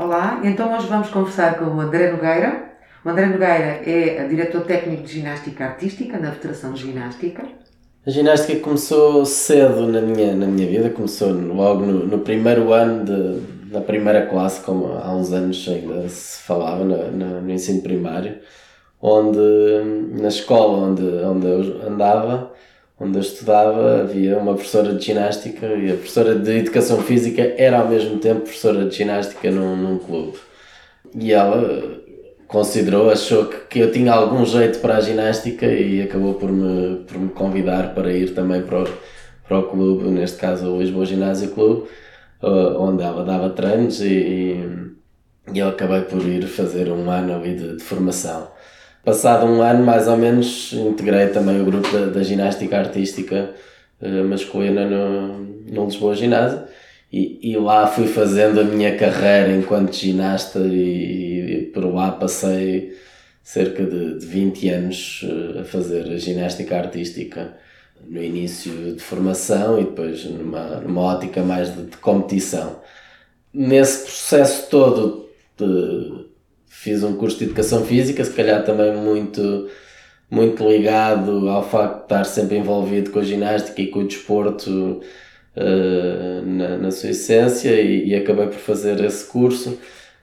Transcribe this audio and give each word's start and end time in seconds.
Olá, 0.00 0.40
então 0.44 0.74
hoje 0.74 0.86
vamos 0.86 1.10
conversar 1.10 1.58
com 1.58 1.66
o 1.66 1.78
André 1.78 2.10
Nogueira. 2.10 2.70
O 3.04 3.08
André 3.10 3.26
Nogueira 3.26 3.82
é 3.84 4.26
diretor 4.26 4.62
técnico 4.62 5.02
de 5.02 5.12
ginástica 5.12 5.66
artística 5.66 6.18
na 6.18 6.32
Federação 6.32 6.72
de 6.72 6.84
Ginástica. 6.84 7.44
A 8.06 8.10
ginástica 8.10 8.60
começou 8.60 9.26
cedo 9.26 9.86
na 9.86 10.00
minha, 10.00 10.34
na 10.34 10.46
minha 10.46 10.66
vida, 10.66 10.88
começou 10.88 11.30
logo 11.32 11.84
no, 11.84 12.06
no 12.06 12.20
primeiro 12.20 12.72
ano 12.72 13.04
de, 13.04 13.70
da 13.70 13.82
primeira 13.82 14.24
classe, 14.24 14.64
como 14.64 14.86
há 14.86 15.14
uns 15.14 15.34
anos 15.34 15.68
ainda 15.68 16.08
se 16.08 16.44
falava 16.44 16.82
no, 16.82 17.10
no, 17.10 17.42
no 17.42 17.50
ensino 17.50 17.82
primário, 17.82 18.38
onde 19.02 19.38
na 20.18 20.28
escola 20.28 20.78
onde, 20.78 21.02
onde 21.02 21.46
eu 21.46 21.86
andava, 21.86 22.49
onde 23.00 23.16
eu 23.16 23.22
estudava, 23.22 24.02
havia 24.02 24.36
uma 24.36 24.54
professora 24.54 24.94
de 24.94 25.04
ginástica 25.04 25.66
e 25.66 25.90
a 25.90 25.94
professora 25.94 26.34
de 26.34 26.58
educação 26.58 27.02
física 27.02 27.54
era 27.56 27.78
ao 27.78 27.88
mesmo 27.88 28.18
tempo 28.18 28.42
professora 28.42 28.84
de 28.84 28.94
ginástica 28.94 29.50
num, 29.50 29.74
num 29.74 29.98
clube. 29.98 30.38
E 31.14 31.32
ela 31.32 31.98
considerou, 32.46 33.10
achou 33.10 33.46
que, 33.46 33.56
que 33.68 33.78
eu 33.78 33.90
tinha 33.90 34.12
algum 34.12 34.44
jeito 34.44 34.80
para 34.80 34.96
a 34.98 35.00
ginástica 35.00 35.66
e 35.66 36.02
acabou 36.02 36.34
por 36.34 36.52
me, 36.52 36.96
por 37.04 37.18
me 37.18 37.30
convidar 37.30 37.94
para 37.94 38.12
ir 38.12 38.34
também 38.34 38.62
para 38.62 38.82
o, 38.82 38.88
para 39.48 39.58
o 39.58 39.62
clube, 39.70 40.10
neste 40.10 40.36
caso 40.36 40.68
o 40.68 40.80
Lisboa 40.80 41.06
Ginásio 41.06 41.50
Clube, 41.52 41.88
onde 42.42 43.02
ela 43.02 43.24
dava 43.24 43.50
treinos 43.50 44.00
e, 44.02 44.58
e, 45.52 45.58
eu 45.58 45.68
acabei 45.68 46.02
por 46.02 46.22
ir 46.26 46.46
fazer 46.46 46.90
um 46.90 47.10
ano 47.10 47.42
de, 47.42 47.76
de 47.76 47.82
formação. 47.82 48.48
Passado 49.04 49.46
um 49.46 49.62
ano, 49.62 49.84
mais 49.84 50.06
ou 50.08 50.16
menos, 50.16 50.74
integrei 50.74 51.28
também 51.28 51.60
o 51.60 51.64
grupo 51.64 51.90
da, 51.90 52.06
da 52.06 52.22
ginástica 52.22 52.78
artística 52.78 53.54
uh, 54.00 54.24
masculina 54.24 54.84
no, 54.84 55.38
no 55.38 55.86
Lisboa 55.86 56.14
Ginásio 56.14 56.64
e, 57.10 57.50
e 57.50 57.56
lá 57.56 57.86
fui 57.86 58.06
fazendo 58.06 58.60
a 58.60 58.64
minha 58.64 58.96
carreira 58.96 59.52
enquanto 59.52 59.94
ginasta 59.94 60.58
e, 60.60 61.62
e 61.62 61.62
por 61.72 61.84
lá 61.86 62.12
passei 62.12 62.94
cerca 63.42 63.84
de, 63.84 64.18
de 64.18 64.26
20 64.26 64.68
anos 64.68 65.22
uh, 65.22 65.60
a 65.60 65.64
fazer 65.64 66.02
a 66.12 66.18
ginástica 66.18 66.76
artística 66.76 67.56
no 68.06 68.22
início 68.22 68.94
de 68.94 69.00
formação 69.00 69.80
e 69.80 69.84
depois 69.84 70.24
numa, 70.26 70.76
numa 70.76 71.00
ótica 71.00 71.42
mais 71.42 71.74
de, 71.74 71.84
de 71.84 71.96
competição. 71.96 72.80
Nesse 73.52 74.04
processo 74.04 74.68
todo 74.68 75.28
de, 75.56 76.29
fiz 76.70 77.02
um 77.02 77.16
curso 77.16 77.36
de 77.38 77.44
educação 77.44 77.84
física, 77.84 78.24
se 78.24 78.32
calhar 78.32 78.64
também 78.64 78.94
muito, 78.94 79.68
muito 80.30 80.66
ligado 80.66 81.48
ao 81.48 81.68
facto 81.68 81.96
de 81.98 82.02
estar 82.04 82.24
sempre 82.24 82.56
envolvido 82.56 83.10
com 83.10 83.18
a 83.18 83.24
ginástica 83.24 83.82
e 83.82 83.88
com 83.88 83.98
o 83.98 84.06
desporto 84.06 85.00
uh, 85.56 86.46
na, 86.46 86.78
na 86.78 86.90
sua 86.92 87.10
essência 87.10 87.72
e, 87.72 88.10
e, 88.10 88.14
acabei 88.14 88.46
por 88.46 88.58
fazer 88.58 89.04
esse 89.04 89.26
curso. 89.26 89.78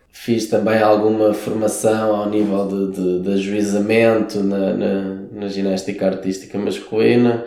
Fiz 0.09 0.47
também 0.47 0.79
alguma 0.81 1.33
formação 1.33 2.15
ao 2.15 2.29
nível 2.29 2.65
de, 2.65 2.95
de, 2.95 3.19
de 3.19 3.33
ajuizamento 3.33 4.39
na, 4.39 4.73
na, 4.73 5.01
na 5.31 5.47
ginástica 5.49 6.07
artística 6.07 6.57
masculina. 6.57 7.45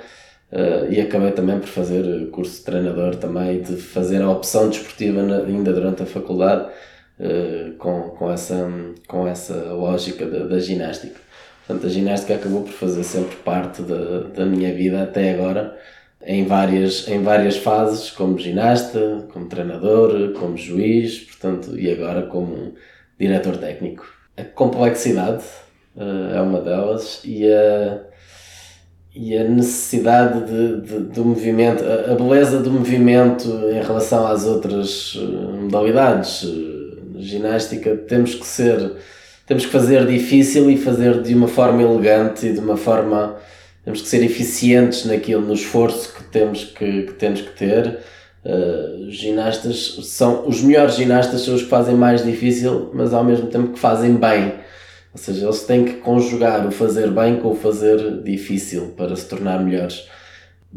Uh, 0.52 0.92
e 0.92 1.00
acabei 1.00 1.30
também 1.30 1.58
por 1.58 1.68
fazer 1.68 2.28
curso 2.30 2.58
de 2.58 2.64
treinador 2.64 3.14
também, 3.16 3.62
de 3.62 3.76
fazer 3.76 4.20
a 4.20 4.30
opção 4.30 4.68
desportiva 4.68 5.22
na, 5.22 5.38
ainda 5.38 5.72
durante 5.72 6.02
a 6.02 6.06
faculdade 6.06 6.68
uh, 7.20 7.72
com, 7.74 8.10
com, 8.10 8.30
essa, 8.30 8.68
com 9.06 9.26
essa 9.26 9.54
lógica 9.54 10.26
da, 10.26 10.46
da, 10.46 10.58
ginástica. 10.58 11.20
Portanto, 11.66 11.86
a 11.86 11.90
ginástica 11.90 12.34
acabou 12.34 12.62
por 12.62 12.72
fazer 12.72 13.04
sempre 13.04 13.36
parte 13.36 13.82
da, 13.82 14.20
da 14.34 14.46
minha 14.46 14.74
vida 14.74 15.02
até 15.02 15.34
agora, 15.34 15.76
em 16.24 16.44
várias, 16.44 17.06
em 17.08 17.22
várias 17.22 17.56
fases, 17.56 18.10
como 18.10 18.38
ginasta, 18.38 19.26
como 19.32 19.46
treinador, 19.46 20.32
como 20.32 20.56
juiz, 20.56 21.20
portanto, 21.20 21.78
e 21.78 21.90
agora 21.90 22.22
como 22.22 22.74
diretor 23.18 23.56
técnico. 23.56 24.04
A 24.36 24.42
complexidade 24.42 25.44
uh, 25.96 26.34
é 26.34 26.40
uma 26.40 26.60
delas 26.60 27.20
e 27.24 27.50
a, 27.50 28.00
e 29.14 29.36
a 29.36 29.44
necessidade 29.44 30.44
de, 30.44 30.80
de, 30.80 30.98
do 31.12 31.24
movimento, 31.24 31.84
a, 31.84 32.12
a 32.12 32.14
beleza 32.14 32.58
do 32.60 32.70
movimento 32.70 33.48
em 33.70 33.82
relação 33.82 34.26
às 34.26 34.44
outras 34.44 35.16
modalidades 35.60 36.44
ginástica 37.20 37.96
temos 37.96 38.34
que 38.34 38.46
ser 38.46 38.92
temos 39.46 39.66
que 39.66 39.72
fazer 39.72 40.06
difícil 40.06 40.70
e 40.70 40.76
fazer 40.76 41.22
de 41.22 41.34
uma 41.34 41.48
forma 41.48 41.82
elegante 41.82 42.46
e 42.46 42.52
de 42.52 42.60
uma 42.60 42.76
forma 42.76 43.36
temos 43.84 44.00
que 44.00 44.08
ser 44.08 44.22
eficientes 44.22 45.04
naquilo 45.04 45.42
no 45.42 45.54
esforço 45.54 46.14
que 46.14 46.22
temos 46.24 46.64
que, 46.64 47.02
que 47.02 47.12
temos 47.14 47.40
que 47.40 47.50
ter. 47.56 47.98
Uh, 48.44 49.10
ginastas 49.10 49.98
são 50.04 50.48
os 50.48 50.62
melhores 50.62 50.94
ginastas 50.94 51.42
são 51.42 51.54
os 51.54 51.62
que 51.62 51.68
fazem 51.68 51.94
mais 51.94 52.24
difícil 52.24 52.90
mas 52.94 53.12
ao 53.12 53.22
mesmo 53.22 53.48
tempo 53.48 53.72
que 53.72 53.78
fazem 53.78 54.14
bem. 54.14 54.54
Ou 55.12 55.18
seja 55.18 55.44
eles 55.44 55.64
têm 55.64 55.84
que 55.84 55.94
conjugar 55.94 56.64
o 56.66 56.70
fazer 56.70 57.10
bem 57.10 57.36
com 57.40 57.48
o 57.50 57.56
fazer 57.56 58.22
difícil 58.22 58.94
para 58.96 59.16
se 59.16 59.26
tornar 59.26 59.62
melhores. 59.62 60.08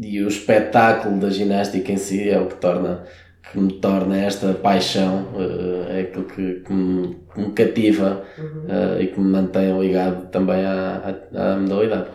E 0.00 0.20
o 0.20 0.26
espetáculo 0.26 1.20
da 1.20 1.30
ginástica 1.30 1.92
em 1.92 1.96
si 1.96 2.28
é 2.28 2.40
o 2.40 2.46
que 2.46 2.56
torna 2.56 3.04
que 3.50 3.58
me 3.58 3.72
torna 3.74 4.16
esta 4.16 4.52
paixão, 4.54 5.26
uh, 5.34 5.90
é 5.90 6.00
aquilo 6.00 6.24
que, 6.24 6.54
que, 6.66 6.72
me, 6.72 7.16
que 7.32 7.40
me 7.40 7.52
cativa 7.52 8.22
uhum. 8.38 8.44
uh, 8.44 9.00
e 9.00 9.06
que 9.06 9.20
me 9.20 9.30
mantém 9.30 9.78
ligado 9.78 10.28
também 10.30 10.64
à, 10.64 11.16
à, 11.34 11.52
à, 11.52 11.56
modalidade. 11.56 12.06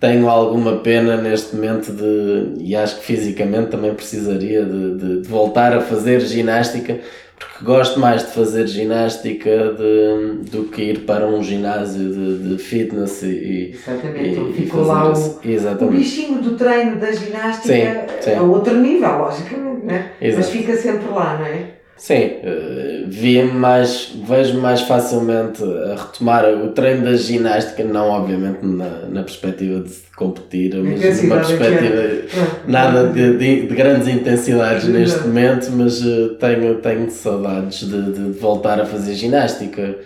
Tenho 0.00 0.28
alguma 0.28 0.76
pena 0.76 1.16
neste 1.16 1.56
momento 1.56 1.92
de, 1.92 2.62
e 2.62 2.74
acho 2.76 2.98
que 2.98 3.04
fisicamente 3.04 3.70
também 3.70 3.92
precisaria 3.94 4.64
de, 4.64 4.96
de, 4.96 5.22
de 5.22 5.28
voltar 5.28 5.76
a 5.76 5.80
fazer 5.80 6.20
ginástica, 6.20 7.00
porque 7.36 7.64
gosto 7.64 7.98
mais 8.00 8.24
de 8.24 8.32
fazer 8.32 8.66
ginástica 8.66 9.74
de, 9.74 10.50
do 10.50 10.64
que 10.64 10.82
ir 10.82 11.00
para 11.00 11.26
um 11.26 11.42
ginásio 11.42 12.12
de, 12.12 12.56
de 12.56 12.62
fitness 12.62 13.22
e, 13.22 13.74
Exatamente, 13.74 14.40
e, 14.40 14.52
ficou 14.54 14.84
lá 14.84 15.12
o, 15.12 15.84
o 15.84 15.90
bichinho 15.90 16.42
do 16.42 16.56
treino 16.56 16.96
da 16.96 17.12
ginástica 17.12 18.06
sim, 18.20 18.30
sim. 18.30 18.34
a 18.34 18.42
outro 18.42 18.76
nível, 18.76 19.18
logicamente, 19.18 19.77
né? 19.88 20.12
mas 20.36 20.50
fica 20.50 20.76
sempre 20.76 21.08
lá, 21.08 21.38
não 21.38 21.46
é? 21.46 21.78
Sim, 21.98 22.14
uh, 22.44 23.08
via 23.08 23.44
mais, 23.44 24.12
vejo 24.24 24.60
mais 24.60 24.82
facilmente 24.82 25.62
a 25.64 25.96
retomar 25.96 26.44
o 26.44 26.68
treino 26.68 27.04
da 27.04 27.16
ginástica, 27.16 27.82
não 27.82 28.08
obviamente 28.10 28.64
na, 28.64 29.08
na 29.08 29.22
perspectiva 29.24 29.80
de 29.80 29.94
competir, 30.16 30.76
mas 30.76 31.22
numa 31.24 31.36
perspectiva 31.36 32.02
ah, 32.34 32.60
nada 32.68 33.08
de, 33.08 33.36
de, 33.36 33.66
de, 33.66 33.74
grandes 33.74 34.06
intensidades 34.06 34.84
neste 34.86 35.26
momento, 35.26 35.72
mas 35.72 36.00
uh, 36.04 36.36
tenho, 36.36 36.76
tenho 36.76 37.10
saudades 37.10 37.80
de, 37.80 38.12
de, 38.12 38.38
voltar 38.38 38.80
a 38.80 38.86
fazer 38.86 39.14
ginástica 39.14 39.96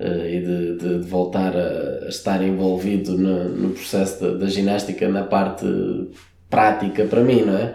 uh, 0.00 0.26
e 0.26 0.40
de, 0.40 0.76
de, 0.76 0.98
voltar 1.08 1.56
a, 1.56 2.04
a, 2.04 2.08
estar 2.10 2.42
envolvido 2.42 3.16
no, 3.16 3.48
no 3.48 3.70
processo 3.70 4.22
da, 4.22 4.34
da 4.36 4.46
ginástica 4.48 5.08
na 5.08 5.22
parte 5.22 5.64
prática 6.48 7.04
para 7.04 7.22
mim, 7.22 7.42
não 7.42 7.56
é? 7.56 7.74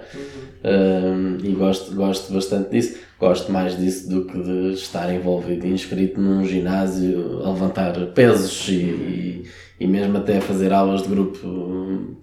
Uhum. 0.64 1.38
e 1.44 1.52
gosto, 1.52 1.94
gosto 1.94 2.34
bastante 2.34 2.70
disso. 2.72 2.98
Gosto 3.20 3.52
mais 3.52 3.78
disso 3.78 4.10
do 4.10 4.26
que 4.26 4.38
de 4.38 4.74
estar 4.74 5.14
envolvido 5.14 5.66
e 5.66 5.72
inscrito 5.72 6.20
num 6.20 6.44
ginásio 6.46 7.42
a 7.44 7.52
levantar 7.52 7.94
pesos 8.08 8.68
e, 8.68 8.74
e, 8.74 9.44
e 9.80 9.88
mesmo 9.88 10.18
até 10.18 10.38
a 10.38 10.42
fazer 10.42 10.74
aulas 10.74 11.04
de 11.04 11.10
grupo. 11.10 12.18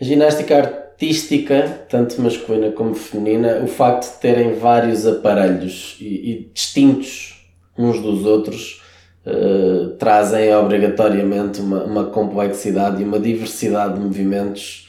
A 0.00 0.04
ginástica 0.04 0.56
artística, 0.56 1.84
tanto 1.88 2.20
masculina 2.22 2.70
como 2.70 2.94
feminina, 2.94 3.60
o 3.62 3.66
facto 3.66 4.14
de 4.14 4.20
terem 4.20 4.54
vários 4.54 5.06
aparelhos 5.06 5.98
e, 6.00 6.04
e 6.04 6.50
distintos 6.54 7.36
uns 7.76 8.00
dos 8.00 8.24
outros 8.24 8.82
uh, 9.26 9.90
trazem 9.98 10.54
obrigatoriamente 10.54 11.60
uma, 11.60 11.84
uma 11.84 12.04
complexidade 12.04 13.02
e 13.02 13.04
uma 13.04 13.20
diversidade 13.20 13.94
de 13.94 14.00
movimentos 14.00 14.85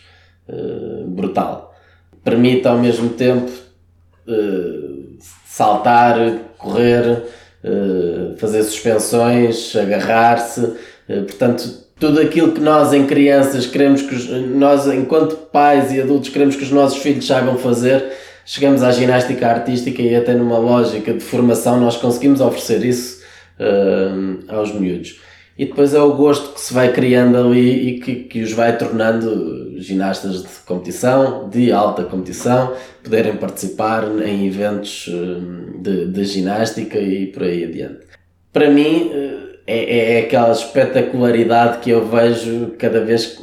uh, 0.50 1.08
brutal. 1.08 1.74
Permite 2.24 2.68
ao 2.68 2.78
mesmo 2.78 3.10
tempo 3.10 3.50
uh, 4.28 5.18
saltar, 5.46 6.18
correr, 6.58 7.24
uh, 7.64 8.38
fazer 8.38 8.64
suspensões, 8.64 9.76
agarrar-se, 9.76 10.76
portanto, 11.08 11.88
tudo 12.00 12.20
aquilo 12.20 12.52
que 12.52 12.60
nós 12.60 12.94
em 12.94 13.06
crianças 13.06 13.66
queremos 13.66 14.02
que 14.02 14.14
os, 14.14 14.30
nós 14.30 14.88
enquanto 14.88 15.36
pais 15.36 15.92
e 15.92 16.02
adultos 16.02 16.30
queremos 16.30 16.56
que 16.56 16.64
os 16.64 16.70
nossos 16.70 17.02
filhos 17.02 17.26
saibam 17.26 17.58
fazer, 17.58 18.12
chegamos 18.46 18.84
à 18.84 18.92
ginástica 18.92 19.48
artística 19.48 20.02
e 20.02 20.16
até 20.16 20.34
numa 20.34 20.58
lógica 20.58 21.14
de 21.14 21.22
formação 21.22 21.80
nós 21.80 21.98
conseguimos 21.98 22.42
oferecer 22.42 22.86
isso 22.86 23.24
uh, 23.60 24.54
aos 24.54 24.72
miúdos 24.74 25.20
e 25.58 25.66
depois 25.66 25.94
é 25.94 26.00
o 26.00 26.14
gosto 26.14 26.54
que 26.54 26.62
se 26.62 26.74
vai 26.74 26.94
criando 26.94 27.36
ali 27.36 27.90
e 27.90 28.00
que, 28.00 28.16
que 28.16 28.42
os 28.42 28.52
vai 28.52 28.78
tornando 28.78 29.67
ginastas 29.80 30.44
de 30.44 30.50
competição, 30.66 31.50
de 31.50 31.72
alta 31.72 32.04
competição, 32.04 32.74
poderem 33.04 33.38
participar 33.38 34.04
em 34.26 34.48
eventos 34.48 35.10
eh, 35.10 35.80
de, 35.80 36.06
de 36.08 36.24
ginástica 36.26 37.00
e 37.00 37.28
por 37.28 37.44
aí 37.44 37.64
adiante. 37.64 38.06
Para 38.52 38.70
mim 38.70 39.12
eh, 39.14 39.58
é, 39.68 40.16
é 40.16 40.20
aquela 40.22 40.52
espetacularidade 40.52 41.80
que 41.80 41.90
eu 41.90 42.08
vejo 42.08 42.74
cada 42.78 43.04
vez 43.04 43.38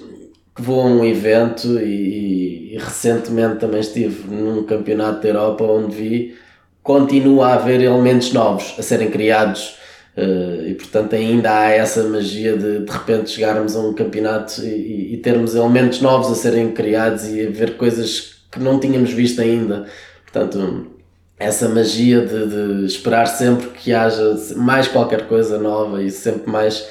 que 0.55 0.63
vou 0.63 0.81
a 0.81 0.85
um 0.85 1.05
evento 1.05 1.79
e, 1.81 2.75
e 2.75 2.79
recentemente 2.79 3.57
também 3.57 3.81
estive 3.81 4.29
num 4.29 4.65
campeonato 4.65 5.23
da 5.23 5.29
Europa 5.29 5.65
onde 5.65 5.97
vi 5.97 6.35
continua 6.83 7.49
a 7.49 7.55
haver 7.55 7.81
elementos 7.81 8.33
novos 8.33 8.75
a 8.79 8.83
serem 8.83 9.11
criados 9.11 9.77
uh, 10.17 10.67
e 10.67 10.75
portanto 10.75 11.15
ainda 11.15 11.59
há 11.59 11.71
essa 11.71 12.03
magia 12.05 12.57
de 12.57 12.81
de 12.81 12.91
repente 12.91 13.31
chegarmos 13.31 13.77
a 13.77 13.81
um 13.81 13.93
campeonato 13.93 14.63
e, 14.63 15.15
e, 15.15 15.17
termos 15.19 15.55
elementos 15.55 16.01
novos 16.01 16.31
a 16.31 16.35
serem 16.35 16.73
criados 16.73 17.27
e 17.27 17.47
a 17.47 17.51
ver 17.51 17.77
coisas 17.77 18.35
que 18.51 18.61
não 18.61 18.79
tínhamos 18.79 19.13
visto 19.13 19.41
ainda. 19.41 19.87
Portanto, 20.23 20.95
essa 21.39 21.69
magia 21.69 22.25
de, 22.25 22.47
de 22.81 22.87
esperar 22.87 23.27
sempre 23.27 23.69
que 23.69 23.93
haja 23.93 24.37
mais 24.57 24.89
qualquer 24.89 25.27
coisa 25.27 25.59
nova 25.59 26.03
e 26.03 26.11
sempre 26.11 26.51
mais 26.51 26.87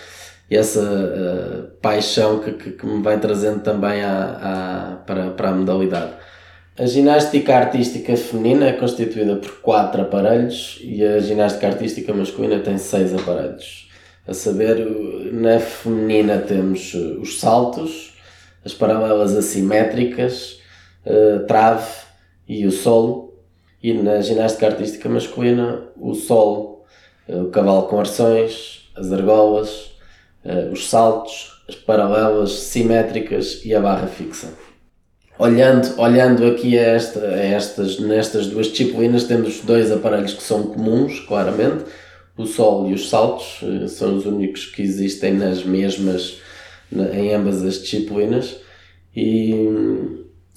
essa 0.49 0.81
uh, 0.81 1.71
paixão 1.81 2.39
que, 2.39 2.51
que, 2.51 2.71
que, 2.71 2.85
me 2.85 3.01
vai 3.01 3.19
trazendo 3.19 3.61
também 3.61 4.03
à, 4.03 4.93
à, 4.93 4.95
para, 4.97 5.31
para 5.31 5.49
a 5.49 5.53
modalidade. 5.53 6.11
A 6.75 6.87
ginástica 6.87 7.55
artística 7.55 8.17
feminina 8.17 8.65
é 8.65 8.73
constituída 8.73 9.35
por 9.35 9.61
quatro 9.61 10.01
aparelhos 10.01 10.79
e 10.81 11.05
a 11.05 11.19
ginástica 11.19 11.67
artística 11.67 12.11
masculina 12.11 12.61
tem 12.61 12.79
seis 12.79 13.13
aparelhos. 13.13 13.91
A 14.27 14.33
saber, 14.33 14.79
na 15.31 15.59
feminina 15.59 16.39
temos 16.39 16.95
eh, 16.95 16.97
os 17.19 17.39
saltos, 17.39 18.17
as 18.65 18.73
paralelas 18.73 19.35
assimétricas, 19.35 20.59
a 21.05 21.45
trave 21.45 21.91
e 22.47 22.65
o 22.65 22.71
solo. 22.71 23.35
E 23.83 23.93
na 23.93 24.19
ginástica 24.21 24.65
artística 24.65 25.07
masculina, 25.07 25.83
o 25.95 26.15
solo, 26.15 26.81
eh, 27.27 27.35
o 27.35 27.51
cavalo 27.51 27.83
com 27.83 27.99
arções, 27.99 28.89
as 28.95 29.13
argolas, 29.13 29.91
eh, 30.43 30.69
os 30.71 30.89
saltos, 30.89 31.63
as 31.69 31.75
paralelas 31.75 32.51
simétricas 32.53 33.63
e 33.63 33.75
a 33.75 33.79
barra 33.79 34.07
fixa. 34.07 34.72
Olhando, 35.37 35.99
olhando 35.99 36.45
aqui 36.45 36.77
a, 36.77 36.81
esta, 36.81 37.19
a 37.19 37.39
estas, 37.39 37.99
nestas 37.99 38.47
duas 38.47 38.67
disciplinas, 38.67 39.23
temos 39.23 39.61
dois 39.61 39.91
aparelhos 39.91 40.33
que 40.33 40.43
são 40.43 40.63
comuns, 40.63 41.19
claramente. 41.21 41.85
O 42.37 42.45
solo 42.45 42.89
e 42.89 42.93
os 42.93 43.09
saltos 43.09 43.59
eh, 43.61 43.87
são 43.87 44.15
os 44.15 44.25
únicos 44.25 44.65
que 44.65 44.81
existem 44.81 45.33
nas 45.33 45.63
mesmas, 45.63 46.39
em 46.91 47.33
ambas 47.33 47.63
as 47.63 47.81
disciplinas. 47.81 48.57
E, 49.15 49.53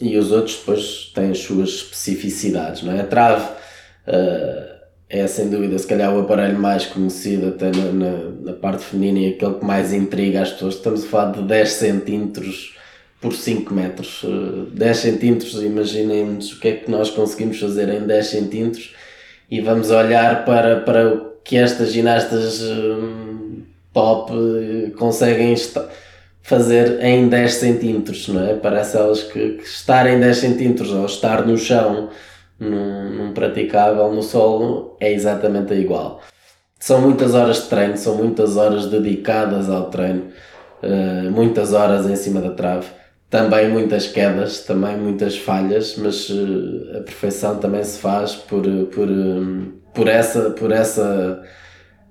e 0.00 0.16
os 0.16 0.30
outros 0.32 0.56
depois 0.56 1.12
têm 1.14 1.30
as 1.30 1.38
suas 1.38 1.68
especificidades, 1.70 2.82
não 2.82 2.92
é? 2.92 3.00
A 3.00 3.06
trave 3.06 3.44
uh, 4.08 4.76
é 5.08 5.26
sem 5.26 5.48
dúvida, 5.48 5.78
se 5.78 5.86
calhar, 5.86 6.14
o 6.14 6.20
aparelho 6.20 6.58
mais 6.58 6.86
conhecido 6.86 7.48
até 7.48 7.70
na, 7.70 7.92
na, 7.92 8.30
na, 8.40 8.52
parte 8.54 8.84
feminina 8.84 9.18
e 9.20 9.28
aquele 9.34 9.54
que 9.54 9.64
mais 9.64 9.92
intriga 9.92 10.42
as 10.42 10.52
pessoas. 10.52 10.74
Estamos 10.74 11.04
a 11.04 11.08
falar 11.08 11.32
de 11.32 11.42
10 11.42 11.68
centímetros 11.68 12.74
por 13.20 13.32
5 13.32 13.72
metros. 13.74 14.24
10 14.72 14.96
centímetros, 14.96 15.62
imaginem-nos 15.62 16.52
o 16.52 16.60
que 16.60 16.68
é 16.68 16.72
que 16.72 16.90
nós 16.90 17.10
conseguimos 17.10 17.58
fazer 17.58 17.88
em 17.88 18.06
10 18.06 18.26
centímetros 18.26 18.94
e 19.50 19.60
vamos 19.60 19.90
olhar 19.90 20.44
para, 20.44 20.80
para 20.80 21.14
o 21.14 21.30
que 21.44 21.56
estas 21.56 21.92
ginastas 21.92 22.60
top 23.96 24.32
eh, 24.32 24.90
conseguem 24.98 25.54
fazer 26.42 27.02
em 27.02 27.28
10 27.28 27.54
centímetros, 27.54 28.28
não 28.28 28.46
é? 28.46 28.54
Parece 28.54 28.96
elas 28.96 29.22
que, 29.22 29.52
que 29.52 29.64
estar 29.64 30.06
em 30.06 30.20
10 30.20 30.36
centímetros 30.36 30.92
ou 30.92 31.06
estar 31.06 31.46
no 31.46 31.56
chão 31.56 32.10
num, 32.60 33.10
num 33.10 33.32
praticável 33.32 34.12
no 34.12 34.22
solo 34.22 34.96
é 35.00 35.12
exatamente 35.12 35.72
igual. 35.74 36.20
São 36.78 37.00
muitas 37.00 37.34
horas 37.34 37.62
de 37.62 37.68
treino, 37.68 37.96
são 37.96 38.16
muitas 38.16 38.56
horas 38.56 38.86
dedicadas 38.86 39.70
ao 39.70 39.88
treino, 39.90 40.30
muitas 41.32 41.72
horas 41.72 42.06
em 42.06 42.14
cima 42.16 42.40
da 42.40 42.50
trave, 42.50 42.86
também 43.28 43.68
muitas 43.68 44.06
quedas, 44.06 44.60
também 44.60 44.96
muitas 44.96 45.36
falhas, 45.36 45.96
mas 45.96 46.30
uh, 46.30 46.98
a 46.98 47.00
perfeição 47.00 47.58
também 47.58 47.82
se 47.82 47.98
faz 47.98 48.34
por, 48.34 48.62
por, 48.86 49.08
um, 49.08 49.72
por, 49.94 50.08
essa, 50.08 50.50
por, 50.50 50.72
essa, 50.72 51.42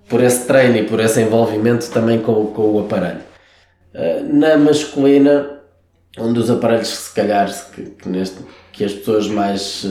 por 0.10 0.22
esse 0.22 0.46
treino 0.46 0.78
e 0.78 0.84
por 0.84 1.00
esse 1.00 1.22
envolvimento 1.22 1.90
também 1.92 2.20
com, 2.22 2.48
com 2.48 2.74
o 2.74 2.80
aparelho. 2.80 3.22
Na 4.26 4.58
masculina, 4.58 5.62
um 6.18 6.34
dos 6.34 6.52
aparelhos 6.52 6.90
que 6.90 6.98
se 6.98 7.16
calhar 7.16 7.50
que, 7.72 7.84
que 7.92 8.10
neste 8.10 8.40
que 8.74 8.84
as 8.84 8.92
pessoas 8.92 9.28
mais 9.30 9.86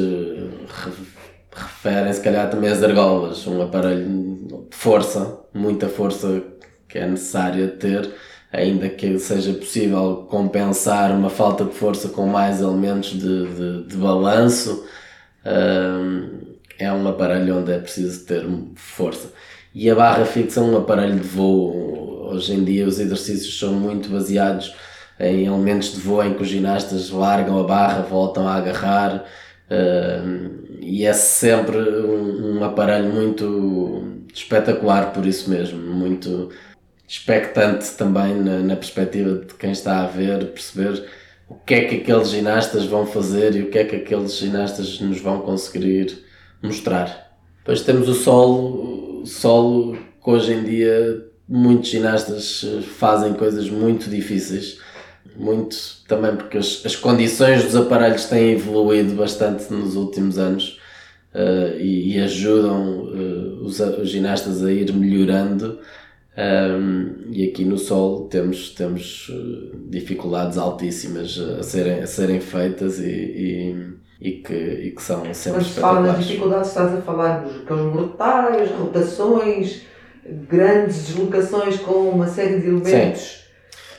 referem, 1.54 2.12
se 2.12 2.20
calhar 2.20 2.50
também 2.50 2.70
as 2.70 2.82
argolas, 2.82 3.46
um 3.46 3.62
aparelho 3.62 4.66
de 4.70 4.76
força, 4.76 5.40
muita 5.52 5.88
força 5.88 6.42
que 6.88 6.98
é 6.98 7.06
necessária 7.06 7.68
ter, 7.68 8.10
ainda 8.54 8.88
que 8.88 9.18
seja 9.18 9.52
possível 9.52 10.26
compensar 10.30 11.10
uma 11.10 11.30
falta 11.30 11.64
de 11.64 11.72
força 11.72 12.08
com 12.08 12.26
mais 12.26 12.60
elementos 12.60 13.10
de, 13.10 13.46
de, 13.46 13.88
de 13.88 13.96
balanço, 13.96 14.84
uh, 15.44 16.54
é 16.78 16.92
um 16.92 17.06
aparelho 17.08 17.58
onde 17.58 17.72
é 17.72 17.78
preciso 17.78 18.24
ter 18.24 18.46
força. 18.74 19.32
E 19.74 19.90
a 19.90 19.94
barra 19.94 20.24
fixa 20.24 20.60
é 20.60 20.62
um 20.62 20.76
aparelho 20.76 21.16
de 21.16 21.26
voo. 21.26 22.30
Hoje 22.32 22.54
em 22.54 22.64
dia 22.64 22.86
os 22.86 22.98
exercícios 22.98 23.58
são 23.58 23.72
muito 23.74 24.08
baseados 24.08 24.74
em 25.18 25.46
elementos 25.46 25.92
de 25.92 26.00
voo 26.00 26.24
em 26.24 26.34
que 26.34 26.42
os 26.42 26.48
ginastas 26.48 27.10
largam 27.10 27.58
a 27.58 27.64
barra, 27.64 28.02
voltam 28.02 28.48
a 28.48 28.54
agarrar 28.54 29.24
uh, 29.70 30.64
e 30.80 31.04
é 31.04 31.12
sempre 31.12 31.78
um, 31.78 32.58
um, 32.58 32.64
aparelho 32.64 33.12
muito 33.12 34.24
espetacular 34.32 35.12
por 35.12 35.24
isso 35.24 35.48
mesmo, 35.48 35.78
muito 35.78 36.50
expectante 37.16 37.92
também 37.92 38.34
na, 38.34 38.58
na 38.58 38.76
perspectiva 38.76 39.38
de 39.38 39.54
quem 39.54 39.70
está 39.70 40.02
a 40.02 40.06
ver, 40.06 40.46
perceber 40.46 41.04
o 41.48 41.54
que 41.54 41.74
é 41.74 41.84
que 41.84 41.96
aqueles 41.96 42.30
ginastas 42.30 42.84
vão 42.86 43.06
fazer 43.06 43.54
e 43.54 43.62
o 43.62 43.70
que 43.70 43.78
é 43.78 43.84
que 43.84 43.96
aqueles 43.96 44.36
ginastas 44.36 45.00
nos 45.00 45.20
vão 45.20 45.40
conseguir 45.40 46.24
mostrar. 46.62 47.36
Depois 47.58 47.82
temos 47.82 48.08
o 48.08 48.14
solo, 48.14 49.24
solo 49.26 49.96
que 50.22 50.30
hoje 50.30 50.54
em 50.54 50.64
dia 50.64 51.24
muitos 51.48 51.90
ginastas 51.90 52.64
fazem 52.98 53.34
coisas 53.34 53.68
muito 53.68 54.08
difíceis 54.10 54.78
muito 55.36 55.76
também 56.06 56.36
porque 56.36 56.58
as, 56.58 56.82
as 56.84 56.96
condições 56.96 57.64
dos 57.64 57.76
aparelhos 57.76 58.26
têm 58.26 58.52
evoluído 58.52 59.14
bastante 59.14 59.72
nos 59.72 59.96
últimos 59.96 60.38
anos 60.38 60.78
uh, 61.34 61.76
e, 61.78 62.14
e, 62.14 62.20
ajudam 62.20 63.00
uh, 63.00 63.64
os, 63.64 63.80
os, 63.80 64.08
ginastas 64.08 64.64
a 64.64 64.72
ir 64.72 64.92
melhorando. 64.92 65.80
Um, 66.36 67.30
e 67.30 67.48
aqui 67.48 67.64
no 67.64 67.78
solo 67.78 68.24
temos, 68.24 68.70
temos 68.70 69.28
uh, 69.28 69.70
dificuldades 69.88 70.58
altíssimas 70.58 71.38
a 71.38 71.62
serem, 71.62 72.00
a 72.00 72.06
serem 72.08 72.40
feitas 72.40 72.98
e, 72.98 73.06
e, 73.08 73.94
e, 74.20 74.32
que, 74.42 74.52
e 74.52 74.90
que 74.90 75.00
são 75.00 75.32
sempre 75.32 75.60
Quando 75.60 75.72
se 75.72 75.80
fala 75.80 76.00
nas 76.00 76.18
dificuldades, 76.26 76.68
estás 76.70 76.92
a 76.92 77.02
falar 77.02 77.44
dos 77.44 77.64
cães 77.64 77.94
mortais, 77.94 78.68
rotações, 78.72 79.82
grandes 80.48 81.06
deslocações 81.06 81.78
com 81.78 82.08
uma 82.08 82.26
série 82.26 82.58
de 82.58 82.66
elementos. 82.66 83.20
Sim 83.20 83.44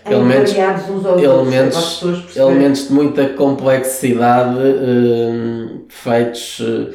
elementos, 0.07 0.53
elementos, 0.53 2.35
elementos 2.35 2.87
de 2.87 2.93
muita 2.93 3.29
complexidade 3.29 4.59
uh, 4.59 5.85
feitos 5.89 6.59
uh, 6.59 6.93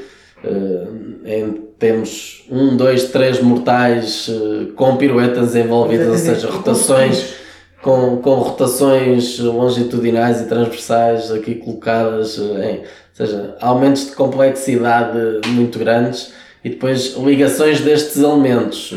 em 1.24 1.69
temos 1.80 2.44
um, 2.50 2.76
dois, 2.76 3.06
três 3.06 3.42
mortais 3.42 4.28
uh, 4.28 4.72
com 4.76 4.96
piruetas 4.96 5.56
envolvidas, 5.56 6.08
ou 6.08 6.18
seja, 6.18 6.48
rotações 6.48 7.34
com, 7.82 8.18
com 8.18 8.34
rotações 8.34 9.38
longitudinais 9.38 10.42
e 10.42 10.44
transversais 10.44 11.32
aqui 11.32 11.54
colocadas 11.54 12.36
em, 12.38 12.80
ou 12.80 12.84
seja, 13.14 13.56
aumentos 13.60 14.06
de 14.06 14.12
complexidade 14.12 15.18
muito 15.48 15.78
grandes 15.78 16.32
e 16.62 16.68
depois 16.68 17.16
ligações 17.16 17.80
destes 17.80 18.18
elementos. 18.18 18.92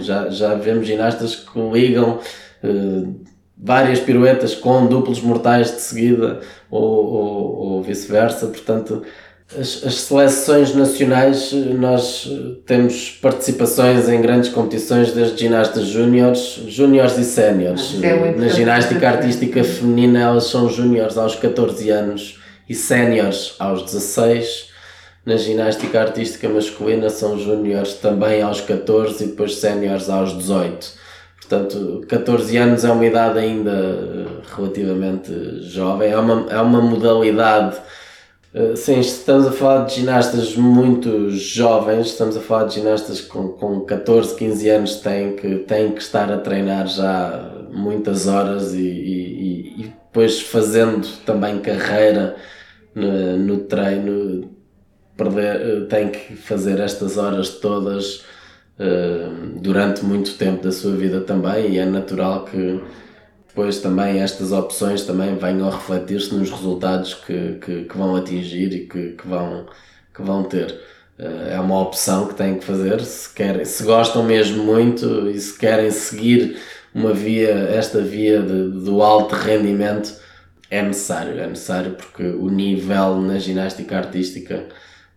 Já, 0.00 0.28
já 0.28 0.54
vemos 0.54 0.86
ginastas 0.86 1.34
que 1.34 1.58
ligam 1.58 2.18
várias 3.56 3.98
piruetas 3.98 4.54
com 4.54 4.86
duplos 4.86 5.20
mortais 5.20 5.74
de 5.74 5.80
seguida 5.80 6.40
ou, 6.70 6.82
ou, 6.82 7.56
ou 7.56 7.82
vice-versa. 7.82 8.46
Portanto, 8.46 9.02
as, 9.56 9.82
as, 9.84 9.94
seleções 10.00 10.74
nacionais, 10.74 11.52
nós 11.52 12.28
temos 12.66 13.10
participações 13.22 14.08
em 14.08 14.20
grandes 14.20 14.50
competições, 14.50 15.12
desde 15.12 15.38
ginastas 15.38 15.86
júniores, 15.86 16.60
júniores 16.66 17.16
e 17.16 17.24
séniores. 17.24 18.02
É 18.02 18.32
Na 18.32 18.48
ginástica 18.48 19.08
artística 19.08 19.64
feminina, 19.64 20.20
elas 20.20 20.44
são 20.44 20.68
júniores 20.68 21.16
aos 21.16 21.34
14 21.34 21.88
anos 21.90 22.40
e 22.68 22.74
séniores 22.74 23.54
aos 23.58 23.82
16. 23.82 24.68
Na 25.24 25.36
ginástica 25.36 26.00
artística 26.00 26.48
masculina, 26.48 27.08
são 27.08 27.38
júniores 27.38 27.94
também 27.94 28.42
aos 28.42 28.60
14 28.60 29.24
e 29.24 29.26
depois 29.28 29.56
séniores 29.56 30.08
aos 30.08 30.36
18 30.36 30.98
Portanto, 31.48 32.04
14 32.06 32.56
anos 32.58 32.84
é 32.84 32.90
uma 32.92 33.06
idade 33.06 33.38
ainda 33.38 33.70
eh, 33.70 34.26
relativamente 34.54 35.62
jovem, 35.62 36.10
é 36.10 36.18
uma, 36.18 36.46
é 36.50 36.60
uma 36.60 36.80
modalidade. 36.82 37.76
Eh, 38.54 38.76
sim, 38.76 38.98
estamos 39.00 39.46
a 39.46 39.52
falar 39.52 39.84
de 39.84 39.96
ginastas 39.96 40.56
muito 40.56 41.30
jovens, 41.30 42.08
estamos 42.08 42.36
a 42.36 42.40
falar 42.40 42.64
de 42.64 42.76
ginastas 42.76 43.20
com, 43.20 43.48
com 43.48 43.80
14, 43.82 44.34
15 44.36 44.68
anos 44.70 44.96
têm 44.96 45.36
que, 45.36 45.56
têm 45.58 45.92
que 45.92 46.00
estar 46.00 46.32
a 46.32 46.38
treinar 46.38 46.86
já 46.86 47.52
muitas 47.70 48.26
horas 48.26 48.72
e, 48.72 48.80
e, 48.80 49.80
e 49.80 49.82
depois 49.84 50.40
fazendo 50.40 51.06
também 51.26 51.60
carreira 51.60 52.36
no, 52.94 53.36
no 53.36 53.58
treino 53.58 54.50
perder, 55.16 55.86
tem 55.88 56.08
que 56.10 56.34
fazer 56.36 56.80
estas 56.80 57.18
horas 57.18 57.50
todas 57.50 58.24
durante 59.60 60.04
muito 60.04 60.34
tempo 60.38 60.62
da 60.62 60.70
sua 60.70 60.92
vida 60.92 61.20
também 61.20 61.72
e 61.72 61.78
é 61.78 61.84
natural 61.84 62.44
que 62.44 62.80
depois 63.58 63.80
também 63.80 64.20
estas 64.20 64.52
opções 64.52 65.02
também 65.02 65.34
venham 65.36 65.66
a 65.66 65.72
refletir-se 65.72 66.32
nos 66.32 66.48
resultados 66.48 67.12
que, 67.12 67.54
que, 67.54 67.84
que, 67.86 67.98
vão 67.98 68.14
atingir 68.14 68.72
e 68.72 68.86
que, 68.86 69.14
que, 69.14 69.26
vão, 69.26 69.66
que 70.14 70.22
vão 70.22 70.44
ter. 70.44 70.80
Uh, 71.18 71.48
é 71.50 71.58
uma 71.58 71.80
opção 71.80 72.28
que 72.28 72.36
têm 72.36 72.56
que 72.56 72.64
fazer 72.64 73.00
se, 73.00 73.34
querem, 73.34 73.64
se 73.64 73.82
gostam 73.82 74.22
mesmo 74.22 74.62
muito 74.62 75.28
e 75.28 75.40
se 75.40 75.58
querem 75.58 75.90
seguir 75.90 76.56
uma 76.94 77.12
via, 77.12 77.50
esta 77.50 78.00
via 78.00 78.40
de, 78.40 78.70
do 78.84 79.02
alto 79.02 79.34
rendimento, 79.34 80.14
é 80.70 80.80
necessário, 80.80 81.40
é 81.40 81.46
necessário 81.48 81.96
porque 81.96 82.22
o 82.22 82.48
nível 82.48 83.20
na 83.20 83.40
ginástica 83.40 83.98
artística 83.98 84.66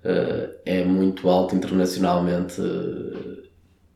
uh, 0.04 0.50
é 0.66 0.84
muito 0.84 1.30
alto 1.30 1.56
internacionalmente. 1.56 2.60